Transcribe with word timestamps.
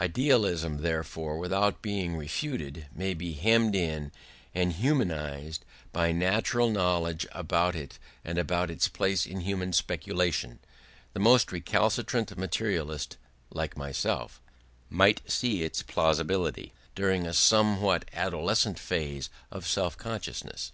Idealism, 0.00 0.78
therefore, 0.78 1.36
without 1.36 1.82
being 1.82 2.16
refuted, 2.16 2.86
may 2.94 3.12
be 3.12 3.34
hemmed 3.34 3.74
in 3.74 4.12
and 4.54 4.72
humanised 4.72 5.62
by 5.92 6.10
natural 6.10 6.70
knowledge 6.70 7.26
about 7.32 7.76
it 7.76 7.98
and 8.24 8.38
about 8.38 8.70
its 8.70 8.88
place 8.88 9.26
in 9.26 9.40
human 9.42 9.74
speculation; 9.74 10.58
the 11.12 11.20
most 11.20 11.52
recalcitrant 11.52 12.34
materialist 12.38 13.18
(like 13.50 13.76
myself) 13.76 14.40
might 14.88 15.20
see 15.30 15.62
its 15.62 15.82
plausibility 15.82 16.72
during 16.94 17.26
a 17.26 17.34
somewhat 17.34 18.06
adolescent 18.14 18.78
phase 18.78 19.28
of 19.50 19.68
self 19.68 19.98
consciousness. 19.98 20.72